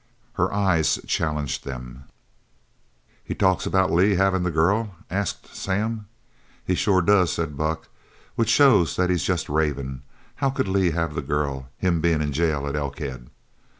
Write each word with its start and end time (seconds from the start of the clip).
Her 0.33 0.51
eyes 0.51 0.97
challenged 1.05 1.63
them. 1.63 2.05
"He 3.23 3.35
talks 3.35 3.67
about 3.67 3.91
Lee 3.91 4.15
havin' 4.15 4.41
the 4.41 4.49
girl?" 4.49 4.95
asked 5.11 5.55
Sam. 5.55 6.07
"He 6.65 6.73
sure 6.73 7.03
does," 7.03 7.33
said 7.33 7.55
Buck, 7.55 7.87
"which 8.33 8.49
shows 8.49 8.95
that 8.95 9.11
he's 9.11 9.21
jest 9.23 9.47
ravin'. 9.47 10.01
How 10.37 10.49
could 10.49 10.67
Lee 10.67 10.89
have 10.89 11.13
the 11.13 11.21
girl, 11.21 11.69
him 11.77 12.01
bein' 12.01 12.19
in 12.19 12.31
jail 12.33 12.65
at 12.65 12.75
Elkhead?" 12.75 13.29